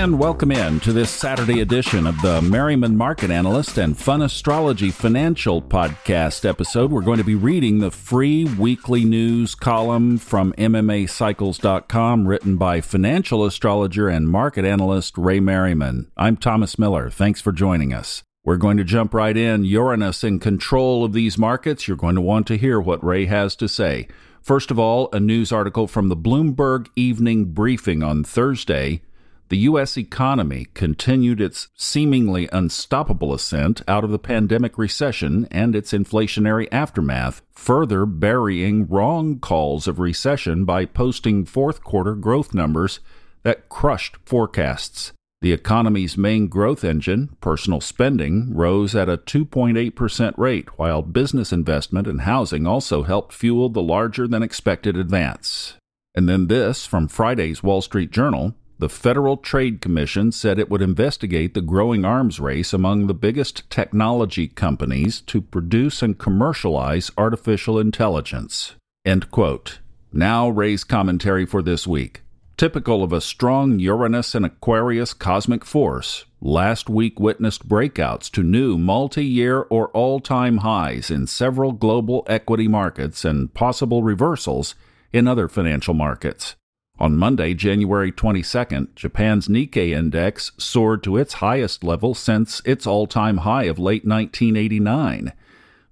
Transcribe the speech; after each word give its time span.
And 0.00 0.18
welcome 0.18 0.50
in 0.50 0.80
to 0.80 0.94
this 0.94 1.10
Saturday 1.10 1.60
edition 1.60 2.06
of 2.06 2.18
the 2.22 2.40
Merriman 2.40 2.96
Market 2.96 3.30
Analyst 3.30 3.76
and 3.76 3.98
Fun 3.98 4.22
Astrology 4.22 4.90
Financial 4.90 5.60
Podcast 5.60 6.48
episode. 6.48 6.90
We're 6.90 7.02
going 7.02 7.18
to 7.18 7.22
be 7.22 7.34
reading 7.34 7.80
the 7.80 7.90
free 7.90 8.46
weekly 8.46 9.04
news 9.04 9.54
column 9.54 10.16
from 10.16 10.54
MMAcycles.com 10.54 12.26
written 12.26 12.56
by 12.56 12.80
financial 12.80 13.44
astrologer 13.44 14.08
and 14.08 14.26
market 14.26 14.64
analyst 14.64 15.18
Ray 15.18 15.38
Merriman. 15.38 16.10
I'm 16.16 16.38
Thomas 16.38 16.78
Miller. 16.78 17.10
Thanks 17.10 17.42
for 17.42 17.52
joining 17.52 17.92
us. 17.92 18.22
We're 18.42 18.56
going 18.56 18.78
to 18.78 18.84
jump 18.84 19.12
right 19.12 19.36
in. 19.36 19.66
Uranus 19.66 20.24
in 20.24 20.38
control 20.38 21.04
of 21.04 21.12
these 21.12 21.36
markets. 21.36 21.86
You're 21.86 21.98
going 21.98 22.14
to 22.14 22.22
want 22.22 22.46
to 22.46 22.56
hear 22.56 22.80
what 22.80 23.04
Ray 23.04 23.26
has 23.26 23.54
to 23.56 23.68
say. 23.68 24.08
First 24.40 24.70
of 24.70 24.78
all, 24.78 25.10
a 25.12 25.20
news 25.20 25.52
article 25.52 25.86
from 25.86 26.08
the 26.08 26.16
Bloomberg 26.16 26.86
Evening 26.96 27.52
Briefing 27.52 28.02
on 28.02 28.24
Thursday. 28.24 29.02
The 29.50 29.58
U.S. 29.58 29.98
economy 29.98 30.68
continued 30.74 31.40
its 31.40 31.70
seemingly 31.74 32.48
unstoppable 32.52 33.34
ascent 33.34 33.82
out 33.88 34.04
of 34.04 34.12
the 34.12 34.18
pandemic 34.18 34.78
recession 34.78 35.48
and 35.50 35.74
its 35.74 35.90
inflationary 35.92 36.68
aftermath, 36.70 37.42
further 37.50 38.06
burying 38.06 38.86
wrong 38.86 39.40
calls 39.40 39.88
of 39.88 39.98
recession 39.98 40.64
by 40.64 40.84
posting 40.84 41.44
fourth 41.44 41.82
quarter 41.82 42.14
growth 42.14 42.54
numbers 42.54 43.00
that 43.42 43.68
crushed 43.68 44.18
forecasts. 44.24 45.12
The 45.42 45.52
economy's 45.52 46.16
main 46.16 46.46
growth 46.46 46.84
engine, 46.84 47.36
personal 47.40 47.80
spending, 47.80 48.54
rose 48.54 48.94
at 48.94 49.08
a 49.08 49.16
2.8% 49.16 50.38
rate, 50.38 50.78
while 50.78 51.02
business 51.02 51.52
investment 51.52 52.06
and 52.06 52.20
housing 52.20 52.68
also 52.68 53.02
helped 53.02 53.32
fuel 53.32 53.68
the 53.68 53.82
larger 53.82 54.28
than 54.28 54.44
expected 54.44 54.96
advance. 54.96 55.74
And 56.14 56.28
then 56.28 56.46
this 56.46 56.86
from 56.86 57.08
Friday's 57.08 57.64
Wall 57.64 57.82
Street 57.82 58.12
Journal 58.12 58.54
the 58.80 58.88
Federal 58.88 59.36
Trade 59.36 59.82
Commission 59.82 60.32
said 60.32 60.58
it 60.58 60.70
would 60.70 60.80
investigate 60.80 61.52
the 61.52 61.60
growing 61.60 62.02
arms 62.02 62.40
race 62.40 62.72
among 62.72 63.06
the 63.06 63.14
biggest 63.14 63.68
technology 63.68 64.48
companies 64.48 65.20
to 65.20 65.42
produce 65.42 66.00
and 66.00 66.18
commercialize 66.18 67.10
artificial 67.18 67.78
intelligence. 67.78 68.74
End 69.04 69.30
quote. 69.30 69.80
Now 70.14 70.48
Ray's 70.48 70.82
commentary 70.82 71.44
for 71.44 71.60
this 71.60 71.86
week. 71.86 72.22
Typical 72.56 73.02
of 73.02 73.12
a 73.12 73.20
strong 73.20 73.78
Uranus 73.78 74.34
and 74.34 74.46
Aquarius 74.46 75.12
cosmic 75.12 75.62
force, 75.66 76.24
last 76.40 76.88
week 76.88 77.20
witnessed 77.20 77.68
breakouts 77.68 78.30
to 78.30 78.42
new 78.42 78.78
multi 78.78 79.24
year 79.24 79.66
or 79.68 79.88
all 79.88 80.20
time 80.20 80.58
highs 80.58 81.10
in 81.10 81.26
several 81.26 81.72
global 81.72 82.24
equity 82.28 82.66
markets 82.66 83.26
and 83.26 83.52
possible 83.52 84.02
reversals 84.02 84.74
in 85.12 85.28
other 85.28 85.48
financial 85.48 85.92
markets. 85.92 86.56
On 87.00 87.16
Monday, 87.16 87.54
January 87.54 88.12
22nd, 88.12 88.94
Japan's 88.94 89.48
Nikkei 89.48 89.96
index 89.96 90.52
soared 90.58 91.02
to 91.04 91.16
its 91.16 91.34
highest 91.34 91.82
level 91.82 92.14
since 92.14 92.60
its 92.66 92.86
all 92.86 93.06
time 93.06 93.38
high 93.38 93.64
of 93.64 93.78
late 93.78 94.04
1989, 94.04 95.32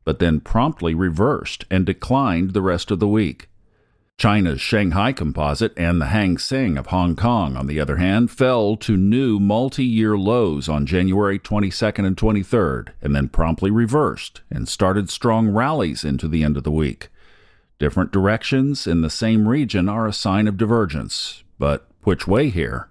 but 0.04 0.18
then 0.18 0.38
promptly 0.38 0.92
reversed 0.92 1.64
and 1.70 1.86
declined 1.86 2.52
the 2.52 2.60
rest 2.60 2.90
of 2.90 2.98
the 2.98 3.08
week. 3.08 3.48
China's 4.18 4.60
Shanghai 4.60 5.12
Composite 5.12 5.72
and 5.78 5.98
the 5.98 6.06
Hang 6.06 6.36
Seng 6.36 6.76
of 6.76 6.88
Hong 6.88 7.16
Kong, 7.16 7.56
on 7.56 7.68
the 7.68 7.80
other 7.80 7.96
hand, 7.96 8.30
fell 8.30 8.76
to 8.76 8.94
new 8.94 9.40
multi 9.40 9.84
year 9.84 10.18
lows 10.18 10.68
on 10.68 10.84
January 10.84 11.38
22nd 11.38 12.04
and 12.04 12.18
23rd, 12.18 12.88
and 13.00 13.16
then 13.16 13.30
promptly 13.30 13.70
reversed 13.70 14.42
and 14.50 14.68
started 14.68 15.08
strong 15.08 15.48
rallies 15.48 16.04
into 16.04 16.28
the 16.28 16.44
end 16.44 16.58
of 16.58 16.64
the 16.64 16.70
week. 16.70 17.08
Different 17.78 18.10
directions 18.10 18.86
in 18.86 19.02
the 19.02 19.10
same 19.10 19.46
region 19.46 19.88
are 19.88 20.06
a 20.06 20.12
sign 20.12 20.48
of 20.48 20.56
divergence, 20.56 21.44
but 21.58 21.86
which 22.02 22.26
way 22.26 22.50
here? 22.50 22.88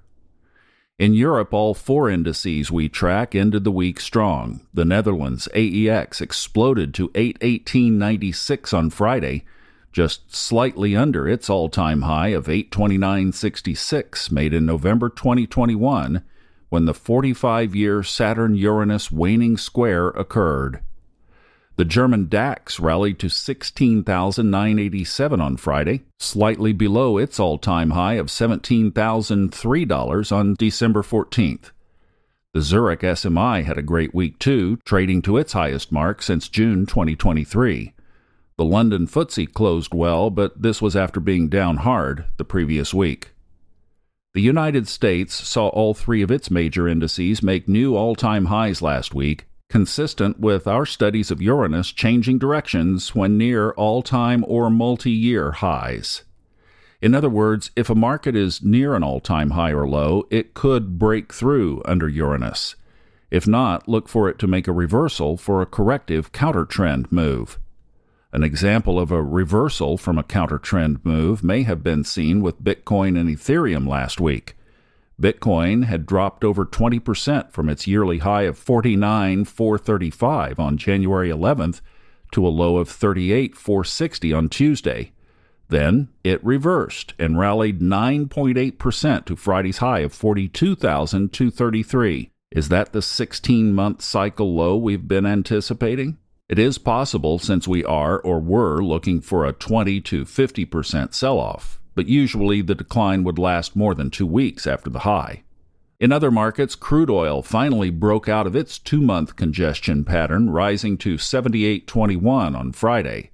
In 0.97 1.13
Europe, 1.13 1.53
all 1.53 1.73
four 1.73 2.09
indices 2.09 2.71
we 2.71 2.89
track 2.89 3.35
ended 3.35 3.63
the 3.63 3.71
week 3.71 3.99
strong. 3.99 4.61
The 4.73 4.85
Netherlands 4.85 5.47
AEX 5.53 6.21
exploded 6.21 6.93
to 6.95 7.09
818.96 7.09 8.73
on 8.75 8.89
Friday 8.89 9.45
just 9.91 10.35
slightly 10.35 10.95
under 10.95 11.27
its 11.27 11.49
all 11.49 11.69
time 11.69 12.03
high 12.03 12.27
of 12.27 12.45
829.66 12.45 14.31
made 14.31 14.53
in 14.53 14.65
November 14.65 15.09
2021 15.09 16.23
when 16.69 16.85
the 16.85 16.93
45 16.93 17.75
year 17.75 18.03
Saturn 18.03 18.55
Uranus 18.55 19.11
waning 19.11 19.57
square 19.57 20.09
occurred. 20.09 20.81
The 21.77 21.85
German 21.85 22.27
DAX 22.27 22.79
rallied 22.79 23.19
to 23.19 23.29
16,987 23.29 25.39
on 25.39 25.57
Friday, 25.57 26.01
slightly 26.19 26.73
below 26.73 27.19
its 27.19 27.39
all 27.39 27.59
time 27.59 27.91
high 27.91 28.15
of 28.15 28.25
$17,003 28.27 30.31
on 30.31 30.55
December 30.57 31.03
14th. 31.03 31.69
The 32.55 32.63
Zurich 32.63 33.01
SMI 33.01 33.63
had 33.63 33.77
a 33.77 33.83
great 33.83 34.15
week 34.15 34.39
too, 34.39 34.79
trading 34.85 35.21
to 35.21 35.37
its 35.37 35.53
highest 35.53 35.91
mark 35.91 36.23
since 36.23 36.49
June 36.49 36.87
2023. 36.87 37.93
The 38.57 38.65
London 38.65 39.05
FTSE 39.05 39.53
closed 39.53 39.93
well, 39.93 40.31
but 40.31 40.59
this 40.59 40.81
was 40.81 40.95
after 40.95 41.19
being 41.19 41.47
down 41.47 41.77
hard 41.77 42.25
the 42.37 42.43
previous 42.43 42.91
week. 42.91 43.35
The 44.33 44.41
United 44.41 44.87
States 44.87 45.35
saw 45.35 45.67
all 45.67 45.93
three 45.93 46.23
of 46.23 46.31
its 46.31 46.49
major 46.49 46.87
indices 46.87 47.43
make 47.43 47.67
new 47.67 47.95
all 47.95 48.15
time 48.15 48.45
highs 48.45 48.81
last 48.81 49.13
week, 49.13 49.45
consistent 49.69 50.39
with 50.39 50.67
our 50.67 50.85
studies 50.85 51.31
of 51.31 51.41
Uranus 51.41 51.91
changing 51.91 52.37
directions 52.37 53.13
when 53.13 53.37
near 53.37 53.71
all 53.71 54.01
time 54.01 54.45
or 54.47 54.69
multi 54.69 55.11
year 55.11 55.51
highs. 55.51 56.23
In 57.01 57.13
other 57.13 57.29
words, 57.29 57.69
if 57.75 57.89
a 57.89 57.95
market 57.95 58.35
is 58.35 58.63
near 58.63 58.95
an 58.95 59.03
all 59.03 59.19
time 59.19 59.51
high 59.51 59.71
or 59.71 59.87
low, 59.87 60.25
it 60.31 60.53
could 60.53 60.97
break 60.97 61.33
through 61.33 61.81
under 61.85 62.07
Uranus. 62.09 62.75
If 63.29 63.45
not, 63.45 63.87
look 63.87 64.07
for 64.07 64.29
it 64.29 64.39
to 64.39 64.47
make 64.47 64.67
a 64.67 64.73
reversal 64.73 65.37
for 65.37 65.61
a 65.61 65.67
corrective 65.67 66.31
counter 66.31 66.65
trend 66.65 67.11
move. 67.11 67.59
An 68.31 68.43
example 68.43 68.99
of 68.99 69.11
a 69.11 69.21
reversal 69.21 69.97
from 69.97 70.17
a 70.17 70.23
counter 70.23 70.57
trend 70.57 71.03
move 71.03 71.43
may 71.43 71.63
have 71.63 71.83
been 71.83 72.03
seen 72.03 72.41
with 72.41 72.63
Bitcoin 72.63 73.19
and 73.19 73.29
Ethereum 73.29 73.87
last 73.87 74.19
week. 74.19 74.56
Bitcoin 75.21 75.85
had 75.85 76.05
dropped 76.05 76.43
over 76.43 76.65
20% 76.65 77.51
from 77.51 77.69
its 77.69 77.87
yearly 77.87 78.17
high 78.19 78.43
of 78.43 78.57
49,435 78.57 80.59
on 80.59 80.77
January 80.77 81.29
11th 81.29 81.79
to 82.31 82.45
a 82.45 82.49
low 82.49 82.77
of 82.77 82.89
38,460 82.89 84.33
on 84.33 84.49
Tuesday. 84.49 85.13
Then 85.69 86.09
it 86.23 86.45
reversed 86.45 87.15
and 87.17 87.39
rallied 87.39 87.81
9.8% 87.81 89.25
to 89.25 89.35
Friday's 89.35 89.79
high 89.79 89.99
of 89.99 90.13
42,233. 90.13 92.31
Is 92.51 92.69
that 92.69 92.93
the 92.93 93.01
16 93.01 93.73
month 93.73 94.01
cycle 94.01 94.55
low 94.55 94.77
we've 94.77 95.05
been 95.07 95.25
anticipating? 95.25 96.17
It 96.47 96.59
is 96.59 96.77
possible 96.77 97.39
since 97.39 97.67
we 97.67 97.83
are 97.83 98.19
or 98.19 98.39
were 98.39 98.81
looking 98.81 99.19
for 99.19 99.45
a 99.45 99.51
20 99.51 99.99
to 100.01 100.23
50% 100.23 101.13
sell 101.13 101.39
off, 101.39 101.81
but 101.97 102.07
usually 102.07 102.61
the 102.61 102.75
decline 102.75 103.23
would 103.23 103.39
last 103.39 103.75
more 103.75 103.95
than 103.95 104.11
two 104.11 104.27
weeks 104.27 104.67
after 104.67 104.87
the 104.87 104.99
high. 104.99 105.41
In 105.99 106.11
other 106.11 106.29
markets, 106.29 106.75
crude 106.75 107.09
oil 107.09 107.41
finally 107.41 107.89
broke 107.89 108.29
out 108.29 108.45
of 108.45 108.55
its 108.55 108.77
two 108.77 109.01
month 109.01 109.35
congestion 109.35 110.05
pattern, 110.05 110.51
rising 110.51 110.95
to 110.99 111.15
78.21 111.15 112.55
on 112.55 112.71
Friday. 112.71 113.31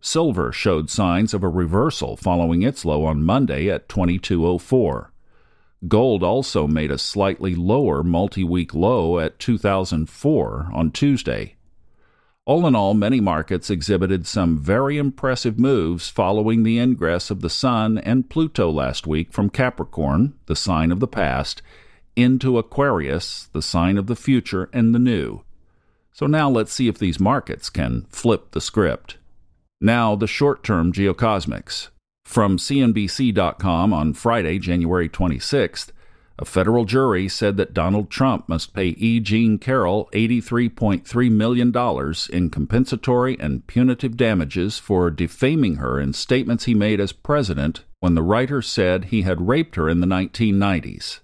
Silver 0.00 0.50
showed 0.50 0.88
signs 0.88 1.34
of 1.34 1.42
a 1.42 1.48
reversal 1.48 2.16
following 2.16 2.62
its 2.62 2.86
low 2.86 3.04
on 3.04 3.22
Monday 3.22 3.68
at 3.68 3.86
2204. 3.90 5.12
Gold 5.86 6.22
also 6.22 6.66
made 6.66 6.90
a 6.90 6.96
slightly 6.96 7.54
lower 7.54 8.02
multi 8.02 8.44
week 8.44 8.72
low 8.72 9.18
at 9.18 9.38
2004 9.38 10.70
on 10.72 10.90
Tuesday. 10.90 11.55
All 12.46 12.64
in 12.64 12.76
all, 12.76 12.94
many 12.94 13.20
markets 13.20 13.70
exhibited 13.70 14.24
some 14.24 14.56
very 14.56 14.98
impressive 14.98 15.58
moves 15.58 16.08
following 16.08 16.62
the 16.62 16.78
ingress 16.78 17.28
of 17.28 17.40
the 17.40 17.50
Sun 17.50 17.98
and 17.98 18.30
Pluto 18.30 18.70
last 18.70 19.04
week 19.04 19.32
from 19.32 19.50
Capricorn, 19.50 20.32
the 20.46 20.54
sign 20.54 20.92
of 20.92 21.00
the 21.00 21.08
past, 21.08 21.60
into 22.14 22.56
Aquarius, 22.56 23.48
the 23.52 23.60
sign 23.60 23.98
of 23.98 24.06
the 24.06 24.14
future 24.14 24.70
and 24.72 24.94
the 24.94 25.00
new. 25.00 25.42
So 26.12 26.26
now 26.26 26.48
let's 26.48 26.72
see 26.72 26.86
if 26.86 26.98
these 26.98 27.18
markets 27.18 27.68
can 27.68 28.06
flip 28.10 28.52
the 28.52 28.60
script. 28.60 29.18
Now, 29.80 30.14
the 30.14 30.28
short 30.28 30.62
term 30.62 30.92
geocosmics. 30.92 31.88
From 32.24 32.58
CNBC.com 32.58 33.92
on 33.92 34.14
Friday, 34.14 34.60
January 34.60 35.08
26th, 35.08 35.90
a 36.38 36.44
federal 36.44 36.84
jury 36.84 37.28
said 37.28 37.56
that 37.56 37.72
Donald 37.72 38.10
Trump 38.10 38.48
must 38.48 38.74
pay 38.74 38.88
E. 38.88 39.20
Jean 39.20 39.58
Carroll 39.58 40.08
$83.3 40.12 41.30
million 41.30 41.72
in 42.30 42.50
compensatory 42.50 43.38
and 43.40 43.66
punitive 43.66 44.16
damages 44.16 44.78
for 44.78 45.10
defaming 45.10 45.76
her 45.76 45.98
in 45.98 46.12
statements 46.12 46.64
he 46.64 46.74
made 46.74 47.00
as 47.00 47.12
president 47.12 47.84
when 48.00 48.14
the 48.14 48.22
writer 48.22 48.60
said 48.60 49.06
he 49.06 49.22
had 49.22 49.48
raped 49.48 49.76
her 49.76 49.88
in 49.88 50.00
the 50.00 50.06
1990s. 50.06 51.20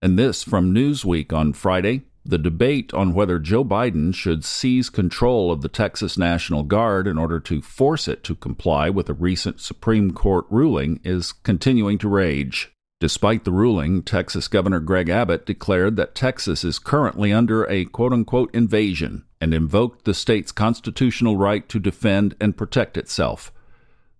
And 0.00 0.18
this 0.18 0.42
from 0.42 0.74
Newsweek 0.74 1.32
on 1.32 1.52
Friday. 1.52 2.02
The 2.24 2.38
debate 2.38 2.92
on 2.92 3.14
whether 3.14 3.38
Joe 3.38 3.64
Biden 3.64 4.14
should 4.14 4.44
seize 4.44 4.90
control 4.90 5.50
of 5.50 5.62
the 5.62 5.68
Texas 5.68 6.18
National 6.18 6.62
Guard 6.62 7.06
in 7.06 7.16
order 7.16 7.40
to 7.40 7.62
force 7.62 8.06
it 8.06 8.22
to 8.24 8.34
comply 8.34 8.90
with 8.90 9.08
a 9.08 9.14
recent 9.14 9.60
Supreme 9.60 10.10
Court 10.10 10.44
ruling 10.50 11.00
is 11.04 11.32
continuing 11.32 11.96
to 11.98 12.08
rage. 12.08 12.70
Despite 13.00 13.44
the 13.44 13.52
ruling, 13.52 14.02
Texas 14.02 14.48
Governor 14.48 14.80
Greg 14.80 15.08
Abbott 15.08 15.46
declared 15.46 15.94
that 15.96 16.16
Texas 16.16 16.64
is 16.64 16.80
currently 16.80 17.32
under 17.32 17.64
a 17.64 17.84
quote 17.84 18.12
unquote 18.12 18.52
invasion 18.52 19.24
and 19.40 19.54
invoked 19.54 20.04
the 20.04 20.14
state's 20.14 20.50
constitutional 20.50 21.36
right 21.36 21.68
to 21.68 21.78
defend 21.78 22.34
and 22.40 22.56
protect 22.56 22.96
itself. 22.96 23.52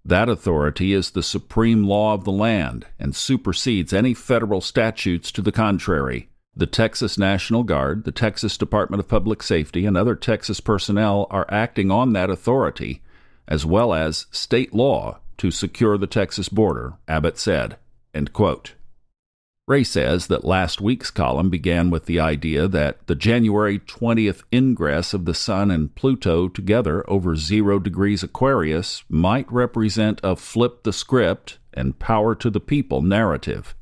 That 0.04 0.28
authority 0.28 0.92
is 0.92 1.10
the 1.10 1.25
supreme 1.25 1.84
law 1.84 2.14
of 2.14 2.22
the 2.22 2.32
land 2.32 2.86
and 3.00 3.16
supersedes 3.16 3.92
any 3.92 4.14
federal 4.14 4.60
statutes 4.60 5.32
to 5.32 5.42
the 5.42 5.52
contrary. 5.52 6.28
The 6.54 6.66
Texas 6.66 7.19
National 7.19 7.64
Guard, 7.64 8.04
the 8.04 8.12
Texas 8.12 8.56
Department 8.56 9.00
of 9.00 9.08
Public 9.08 9.42
Safety, 9.42 9.86
and 9.86 9.96
other 9.96 10.14
Texas 10.14 10.60
personnel 10.60 11.26
are 11.31 11.46
acting 11.50 11.90
on 11.90 12.12
that 12.12 12.31
authority, 12.31 13.02
as 13.48 13.66
well 13.66 13.92
as 13.92 14.26
state 14.31 14.72
law, 14.72 15.19
to 15.36 15.50
secure 15.50 15.98
the 15.98 16.06
Texas 16.06 16.48
border, 16.48 16.94
Abbott 17.08 17.38
said. 17.38 17.76
Ray 19.69 19.85
says 19.85 20.29
that 20.29 20.47
last 20.47 20.81
week's 20.81 21.11
column 21.11 21.50
began 21.50 21.91
with 21.91 22.06
the 22.06 22.19
idea 22.19 22.67
that 22.69 23.06
the 23.06 23.15
January 23.15 23.79
20th 23.79 24.43
ingress 24.50 25.12
of 25.12 25.26
the 25.26 25.35
Sun 25.35 25.70
and 25.70 25.94
Pluto 25.94 26.49
together 26.49 27.05
over 27.09 27.37
zero 27.37 27.79
degrees 27.79 28.23
Aquarius 28.23 29.05
might 29.11 29.53
represent 29.53 30.23
a 30.25 30.37
flip 30.37 30.85
the 30.85 30.93
script 30.93 31.59
and 31.75 31.99
power 31.99 32.35
to 32.35 32.49
the 32.49 32.61
people 32.61 33.03
narrative. 33.03 33.75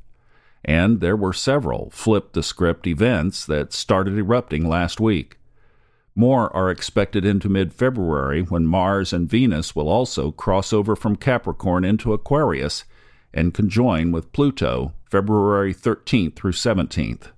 And 0.65 0.99
there 0.99 1.15
were 1.15 1.31
several 1.31 1.89
flip 1.91 2.33
the 2.33 2.43
script 2.43 2.85
events 2.85 3.45
that 3.45 3.71
started 3.71 4.17
erupting 4.17 4.67
last 4.67 4.99
week. 4.99 5.37
More 6.15 6.53
are 6.53 6.69
expected 6.69 7.23
into 7.23 7.47
mid 7.47 7.71
February 7.71 8.41
when 8.41 8.65
Mars 8.65 9.13
and 9.13 9.29
Venus 9.29 9.73
will 9.73 9.87
also 9.87 10.31
cross 10.31 10.73
over 10.73 10.97
from 10.97 11.15
Capricorn 11.15 11.85
into 11.85 12.11
Aquarius 12.11 12.83
and 13.37 13.53
conjoin 13.53 14.11
with 14.11 14.31
Pluto 14.31 14.93
February 15.09 15.73
13th 15.73 16.35
through 16.35 16.51
17th. 16.51 17.31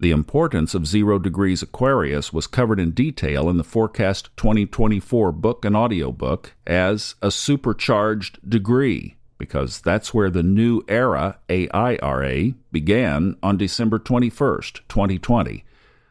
The 0.00 0.10
importance 0.10 0.74
of 0.74 0.86
zero 0.86 1.18
degrees 1.18 1.62
Aquarius 1.62 2.32
was 2.32 2.46
covered 2.46 2.78
in 2.78 2.90
detail 2.90 3.48
in 3.48 3.56
the 3.56 3.64
Forecast 3.64 4.30
2024 4.36 5.32
book 5.32 5.64
and 5.64 5.74
audiobook 5.74 6.54
as 6.66 7.14
a 7.22 7.30
supercharged 7.30 8.38
degree, 8.48 9.16
because 9.38 9.80
that's 9.80 10.12
where 10.12 10.30
the 10.30 10.42
new 10.42 10.82
era, 10.88 11.38
AIRA, 11.48 12.54
began 12.70 13.36
on 13.42 13.56
December 13.56 13.98
21st, 13.98 14.80
2020, 14.88 15.64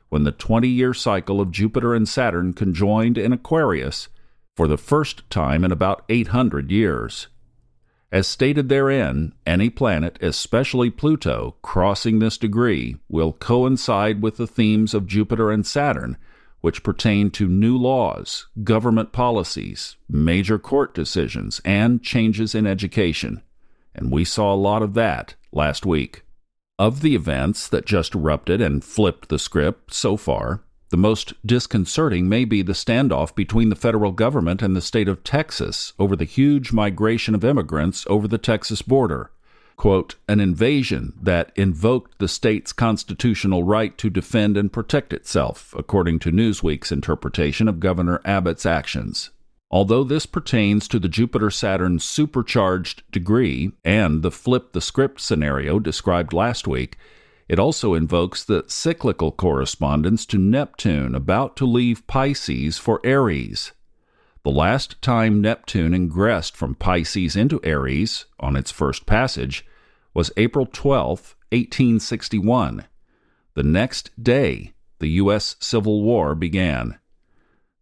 when 0.09 0.23
the 0.23 0.31
20 0.31 0.67
year 0.67 0.93
cycle 0.93 1.39
of 1.39 1.51
Jupiter 1.51 1.93
and 1.93 2.09
Saturn 2.09 2.53
conjoined 2.53 3.17
in 3.17 3.31
Aquarius 3.31 4.09
for 4.55 4.67
the 4.67 4.77
first 4.77 5.29
time 5.29 5.63
in 5.63 5.71
about 5.71 6.03
800 6.09 6.71
years. 6.71 7.27
As 8.09 8.25
stated 8.25 8.69
therein, 8.69 9.33
any 9.45 9.69
planet, 9.69 10.17
especially 10.21 10.89
Pluto, 10.89 11.55
crossing 11.61 12.19
this 12.19 12.37
degree 12.37 12.97
will 13.09 13.33
coincide 13.33 14.21
with 14.21 14.37
the 14.37 14.47
themes 14.47 14.93
of 14.93 15.07
Jupiter 15.07 15.51
and 15.51 15.65
Saturn, 15.65 16.17
which 16.61 16.83
pertain 16.83 17.29
to 17.31 17.49
new 17.49 17.77
laws, 17.77 18.47
government 18.63 19.11
policies, 19.11 19.97
major 20.09 20.57
court 20.57 20.93
decisions, 20.93 21.59
and 21.65 22.01
changes 22.01 22.55
in 22.55 22.65
education. 22.65 23.41
And 23.93 24.09
we 24.11 24.23
saw 24.23 24.53
a 24.53 24.55
lot 24.55 24.81
of 24.81 24.93
that 24.93 25.35
last 25.51 25.85
week. 25.85 26.23
Of 26.79 27.01
the 27.01 27.13
events 27.13 27.67
that 27.67 27.85
just 27.85 28.15
erupted 28.15 28.61
and 28.61 28.83
flipped 28.83 29.27
the 29.27 29.39
script 29.39 29.93
so 29.93 30.15
far, 30.15 30.61
the 30.89 30.97
most 30.97 31.33
disconcerting 31.45 32.29
may 32.29 32.45
be 32.45 32.61
the 32.61 32.73
standoff 32.73 33.35
between 33.35 33.69
the 33.69 33.75
federal 33.75 34.11
government 34.11 34.61
and 34.61 34.75
the 34.75 34.81
state 34.81 35.07
of 35.07 35.23
Texas 35.23 35.93
over 35.99 36.15
the 36.15 36.23
huge 36.23 36.71
migration 36.71 37.35
of 37.35 37.43
immigrants 37.43 38.05
over 38.09 38.27
the 38.27 38.37
Texas 38.37 38.81
border. 38.81 39.31
Quote, 39.75 40.15
an 40.27 40.39
invasion 40.39 41.13
that 41.21 41.51
invoked 41.55 42.17
the 42.17 42.27
state's 42.27 42.73
constitutional 42.73 43.63
right 43.63 43.95
to 43.99 44.09
defend 44.09 44.57
and 44.57 44.73
protect 44.73 45.13
itself, 45.13 45.73
according 45.77 46.17
to 46.19 46.31
Newsweek's 46.31 46.91
interpretation 46.91 47.67
of 47.67 47.79
Governor 47.79 48.19
Abbott's 48.25 48.65
actions. 48.65 49.29
Although 49.69 50.03
this 50.03 50.25
pertains 50.25 50.87
to 50.87 50.97
the 50.97 51.09
Jupiter 51.09 51.51
Saturn 51.51 51.99
supercharged 51.99 53.03
degree 53.11 53.73
and 53.83 54.23
the 54.23 54.31
flip 54.31 54.71
the 54.71 54.81
script 54.81 55.19
scenario 55.19 55.77
described 55.77 56.33
last 56.33 56.67
week, 56.67 56.97
it 57.47 57.59
also 57.59 57.93
invokes 57.93 58.43
the 58.43 58.65
cyclical 58.67 59.31
correspondence 59.31 60.25
to 60.25 60.37
Neptune 60.37 61.15
about 61.15 61.55
to 61.57 61.65
leave 61.65 62.05
Pisces 62.07 62.77
for 62.77 62.99
Aries. 63.03 63.71
The 64.43 64.51
last 64.51 65.01
time 65.01 65.41
Neptune 65.41 65.93
ingressed 65.93 66.55
from 66.55 66.75
Pisces 66.75 67.35
into 67.35 67.59
Aries 67.63 68.25
on 68.39 68.55
its 68.55 68.71
first 68.71 69.05
passage 69.05 69.65
was 70.13 70.31
April 70.37 70.65
12, 70.65 71.35
1861. 71.51 72.85
The 73.53 73.63
next 73.63 74.11
day, 74.21 74.73
the 74.99 75.09
U.S. 75.21 75.55
Civil 75.59 76.03
War 76.03 76.35
began. 76.35 76.97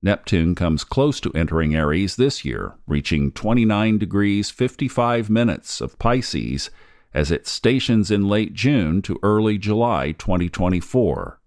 Neptune 0.02 0.54
comes 0.54 0.84
close 0.84 1.20
to 1.22 1.32
entering 1.34 1.76
Aries 1.76 2.16
this 2.16 2.46
year, 2.46 2.76
reaching 2.88 3.32
29 3.32 3.98
degrees 3.98 4.52
55 4.52 5.30
minutes 5.30 5.82
of 5.82 5.98
Pisces 5.98 6.70
as 7.16 7.32
it 7.32 7.48
stations 7.48 8.12
in 8.12 8.28
late 8.28 8.54
June 8.54 9.02
to 9.02 9.18
early 9.24 9.58
July 9.58 10.12
2024. 10.12 11.40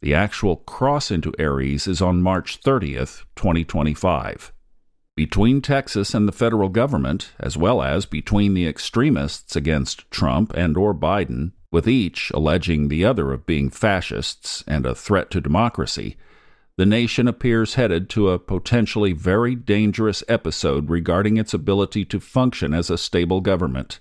The 0.00 0.14
actual 0.14 0.56
cross 0.58 1.10
into 1.10 1.34
Aries 1.40 1.88
is 1.88 2.00
on 2.00 2.22
March 2.22 2.60
30th, 2.62 3.24
2025. 3.34 4.52
Between 5.16 5.60
Texas 5.60 6.14
and 6.14 6.28
the 6.28 6.32
federal 6.32 6.68
government, 6.68 7.32
as 7.40 7.56
well 7.56 7.82
as 7.82 8.06
between 8.06 8.54
the 8.54 8.68
extremists 8.68 9.56
against 9.56 10.08
Trump 10.12 10.54
and 10.54 10.76
or 10.76 10.94
Biden, 10.94 11.50
with 11.72 11.88
each 11.88 12.30
alleging 12.32 12.86
the 12.86 13.04
other 13.04 13.32
of 13.32 13.44
being 13.44 13.70
fascists 13.70 14.62
and 14.68 14.86
a 14.86 14.94
threat 14.94 15.32
to 15.32 15.40
democracy, 15.40 16.16
the 16.76 16.86
nation 16.86 17.26
appears 17.26 17.74
headed 17.74 18.08
to 18.10 18.30
a 18.30 18.38
potentially 18.38 19.12
very 19.12 19.56
dangerous 19.56 20.22
episode 20.28 20.88
regarding 20.88 21.38
its 21.38 21.52
ability 21.52 22.04
to 22.04 22.20
function 22.20 22.72
as 22.72 22.88
a 22.88 22.96
stable 22.96 23.40
government. 23.40 23.98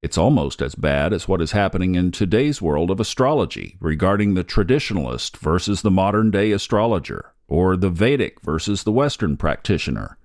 It's 0.00 0.16
almost 0.16 0.62
as 0.62 0.76
bad 0.76 1.12
as 1.12 1.26
what 1.26 1.42
is 1.42 1.50
happening 1.50 1.96
in 1.96 2.12
today's 2.12 2.62
world 2.62 2.88
of 2.92 3.00
astrology 3.00 3.76
regarding 3.80 4.34
the 4.34 4.44
traditionalist 4.44 5.36
versus 5.38 5.82
the 5.82 5.90
modern 5.90 6.30
day 6.30 6.52
astrologer, 6.52 7.32
or 7.48 7.76
the 7.76 7.90
Vedic 7.90 8.40
versus 8.42 8.84
the 8.84 8.92
Western 8.92 9.36
practitioner, 9.36 10.16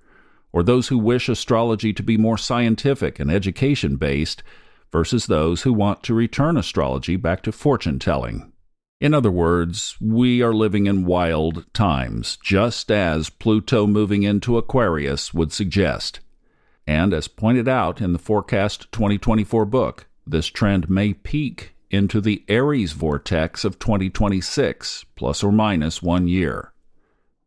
or 0.52 0.62
those 0.62 0.90
who 0.90 1.00
wish 1.00 1.28
astrology 1.28 1.92
to 1.92 2.04
be 2.04 2.18
more 2.18 2.38
scientific 2.38 3.20
and 3.20 3.32
education 3.32 3.96
based 3.96 4.44
versus 4.92 5.26
those 5.26 5.64
who 5.64 5.74
want 5.74 6.04
to 6.04 6.14
return 6.14 6.56
astrology 6.56 7.16
back 7.16 7.42
to 7.42 7.52
fortune 7.52 7.98
telling. 7.98 8.54
In 9.02 9.16
other 9.16 9.32
words, 9.32 9.98
we 10.00 10.44
are 10.44 10.54
living 10.54 10.86
in 10.86 11.04
wild 11.04 11.66
times, 11.74 12.38
just 12.44 12.92
as 12.92 13.32
Pluto 13.32 13.88
moving 13.88 14.22
into 14.22 14.56
Aquarius 14.56 15.34
would 15.34 15.52
suggest. 15.52 16.20
And 16.86 17.14
as 17.14 17.28
pointed 17.28 17.68
out 17.68 18.02
in 18.02 18.14
the 18.14 18.20
Forecast 18.20 18.92
2024 18.92 19.66
book, 19.66 20.08
this 20.26 20.48
trend 20.48 20.90
may 20.90 21.14
peak 21.14 21.74
into 21.90 22.20
the 22.20 22.44
Aries 22.48 22.94
vortex 22.94 23.64
of 23.64 23.80
2026, 23.80 25.06
plus 25.16 25.44
or 25.44 25.52
minus 25.52 26.02
one 26.02 26.28
year. 26.28 26.74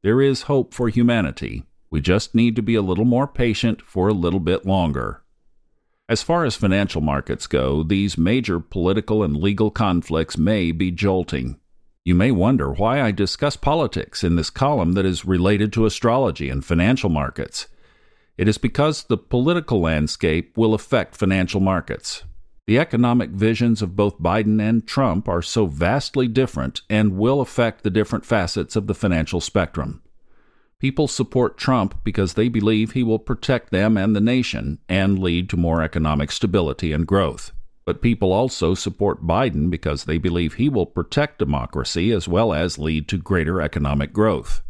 There 0.03 0.23
is 0.23 0.43
hope 0.43 0.73
for 0.73 0.89
humanity. 0.89 1.65
We 1.91 2.01
just 2.01 2.35
need 2.35 2.55
to 2.57 2.63
be 2.63 2.77
a 2.77 2.83
little 2.83 3.05
more 3.05 3.27
patient 3.27 3.83
for 3.83 4.09
a 4.09 4.15
little 4.15 4.41
bit 4.41 4.65
longer. 4.65 5.23
As 6.09 6.23
far 6.23 6.45
as 6.45 6.55
financial 6.55 7.01
markets 7.01 7.49
go, 7.49 7.83
these 7.83 8.17
major 8.17 8.61
political 8.61 9.25
and 9.25 9.37
legal 9.37 9.73
conflicts 9.73 10.39
may 10.39 10.71
be 10.71 10.93
jolting. 10.93 11.59
You 12.05 12.15
may 12.15 12.31
wonder 12.31 12.71
why 12.71 13.03
I 13.03 13.11
discuss 13.11 13.57
politics 13.57 14.23
in 14.23 14.37
this 14.37 14.51
column 14.51 14.93
that 14.93 15.05
is 15.05 15.25
related 15.25 15.73
to 15.73 15.87
astrology 15.87 16.49
and 16.49 16.65
financial 16.65 17.11
markets. 17.11 17.67
It 18.39 18.49
is 18.49 18.59
because 18.59 19.05
the 19.05 19.17
political 19.17 19.81
landscape 19.81 20.57
will 20.57 20.75
affect 20.75 21.17
financial 21.17 21.61
markets. 21.61 22.25
The 22.67 22.79
economic 22.79 23.31
visions 23.31 23.81
of 23.81 23.97
both 23.97 24.21
Biden 24.21 24.61
and 24.61 24.87
Trump 24.87 25.29
are 25.29 25.41
so 25.41 25.67
vastly 25.67 26.27
different 26.27 26.83
and 26.91 27.17
will 27.17 27.41
affect 27.41 27.83
the 27.83 27.91
different 27.91 28.27
facets 28.27 28.75
of 28.75 28.89
the 28.89 28.95
financial 28.95 29.41
spectrum. 29.41 30.03
People 30.79 31.09
support 31.09 31.57
Trump 31.57 32.05
because 32.05 32.35
they 32.35 32.49
believe 32.49 32.93
he 32.93 33.03
will 33.03 33.19
protect 33.19 33.71
them 33.71 33.97
and 33.97 34.15
the 34.15 34.21
nation 34.21 34.79
and 34.89 35.19
lead 35.19 35.49
to 35.49 35.57
more 35.57 35.81
economic 35.81 36.31
stability 36.31 36.93
and 36.93 37.07
growth. 37.07 37.53
But 37.87 38.03
people 38.03 38.33
also 38.33 38.75
support 38.75 39.25
Biden 39.25 39.71
because 39.71 40.05
they 40.05 40.19
believe 40.19 40.55
he 40.55 40.69
will 40.69 40.87
protect 40.87 41.39
democracy 41.39 42.11
as 42.11 42.29
well 42.29 42.53
as 42.53 42.79
lead 42.79 43.09
to 43.09 43.17
greater 43.17 43.63
economic 43.63 44.13
growth. 44.13 44.61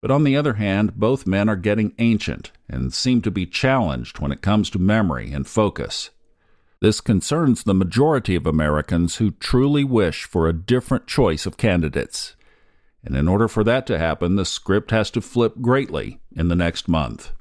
But 0.00 0.10
on 0.10 0.24
the 0.24 0.36
other 0.36 0.54
hand, 0.54 0.96
both 0.96 1.26
men 1.26 1.48
are 1.48 1.56
getting 1.56 1.94
ancient 1.98 2.52
and 2.68 2.92
seem 2.92 3.20
to 3.22 3.30
be 3.30 3.46
challenged 3.46 4.18
when 4.18 4.32
it 4.32 4.42
comes 4.42 4.70
to 4.70 4.78
memory 4.78 5.32
and 5.32 5.46
focus. 5.46 6.10
This 6.80 7.02
concerns 7.02 7.62
the 7.62 7.74
majority 7.74 8.34
of 8.34 8.46
Americans 8.46 9.16
who 9.16 9.32
truly 9.32 9.84
wish 9.84 10.24
for 10.24 10.48
a 10.48 10.54
different 10.54 11.06
choice 11.06 11.44
of 11.44 11.58
candidates. 11.58 12.34
And 13.04 13.14
in 13.14 13.28
order 13.28 13.48
for 13.48 13.62
that 13.64 13.86
to 13.88 13.98
happen, 13.98 14.36
the 14.36 14.46
script 14.46 14.90
has 14.90 15.10
to 15.10 15.20
flip 15.20 15.60
greatly 15.60 16.20
in 16.34 16.48
the 16.48 16.56
next 16.56 16.88
month. 16.88 17.32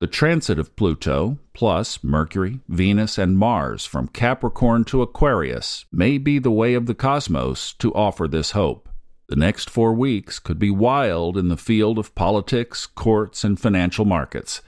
The 0.00 0.06
transit 0.06 0.58
of 0.58 0.76
Pluto, 0.76 1.38
plus 1.54 2.04
Mercury, 2.04 2.60
Venus, 2.68 3.16
and 3.16 3.38
Mars 3.38 3.86
from 3.86 4.08
Capricorn 4.08 4.84
to 4.84 5.02
Aquarius, 5.02 5.86
may 5.90 6.18
be 6.18 6.38
the 6.38 6.50
way 6.50 6.74
of 6.74 6.84
the 6.84 6.94
cosmos 6.94 7.72
to 7.74 7.94
offer 7.94 8.28
this 8.28 8.50
hope. 8.50 8.89
The 9.30 9.36
next 9.36 9.70
four 9.70 9.94
weeks 9.94 10.40
could 10.40 10.58
be 10.58 10.72
wild 10.72 11.38
in 11.38 11.46
the 11.46 11.56
field 11.56 12.00
of 12.00 12.16
politics, 12.16 12.84
courts, 12.84 13.44
and 13.44 13.60
financial 13.60 14.04
markets. 14.04 14.60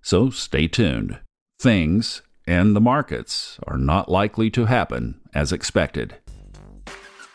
So 0.00 0.30
stay 0.30 0.68
tuned. 0.68 1.18
Things 1.60 2.22
and 2.46 2.74
the 2.74 2.80
markets 2.80 3.58
are 3.66 3.76
not 3.76 4.10
likely 4.10 4.48
to 4.52 4.64
happen 4.64 5.20
as 5.34 5.52
expected. 5.52 6.16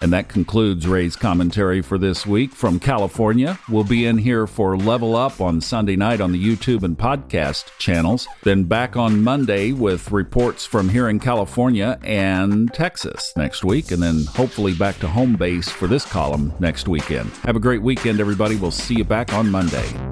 And 0.01 0.12
that 0.13 0.29
concludes 0.29 0.88
Ray's 0.88 1.15
commentary 1.15 1.81
for 1.81 1.98
this 1.98 2.25
week 2.25 2.53
from 2.53 2.79
California. 2.79 3.60
We'll 3.70 3.84
be 3.84 4.05
in 4.05 4.17
here 4.17 4.48
for 4.48 4.75
Level 4.75 5.15
Up 5.15 5.39
on 5.39 5.62
Sunday 5.62 5.96
night 5.96 6.22
on 6.22 6.31
the 6.31 6.43
YouTube 6.43 6.84
and 6.84 6.98
podcast 6.98 7.65
channels. 7.77 8.27
Then 8.43 8.63
back 8.63 8.96
on 8.98 9.24
Monday 9.24 9.72
with 9.72 10.12
reports 10.12 10.65
from 10.65 10.89
here 10.89 11.08
in 11.08 11.20
California 11.20 12.00
and 12.03 12.74
Texas 12.74 13.31
next 13.38 13.63
week. 13.63 13.91
And 13.91 14.01
then 14.01 14.25
hopefully 14.25 14.74
back 14.74 14.98
to 15.00 15.08
home 15.08 15.36
base 15.36 15.70
for 15.70 15.88
this 15.88 16.05
column 16.05 16.53
next 16.60 16.88
weekend. 16.88 17.29
Have 17.43 17.55
a 17.55 17.60
great 17.60 17.81
weekend, 17.81 18.20
everybody. 18.20 18.55
We'll 18.55 18.72
see 18.72 18.96
you 18.96 19.05
back 19.05 19.34
on 19.34 19.51
Monday. 19.51 20.11